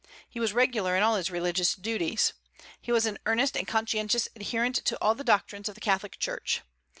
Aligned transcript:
He 0.27 0.39
was 0.39 0.51
regular 0.51 0.97
in 0.97 1.03
all 1.03 1.15
his 1.15 1.29
religious 1.29 1.75
duties. 1.75 2.33
He 2.81 2.91
was 2.91 3.05
an 3.05 3.19
earnest 3.27 3.55
and 3.55 3.67
conscientious 3.67 4.27
adherent 4.35 4.77
to 4.85 4.97
all 4.99 5.13
the 5.13 5.23
doctrines 5.23 5.69
of 5.69 5.75
the 5.75 5.79
Catholic 5.81 6.17
Church. 6.17 6.63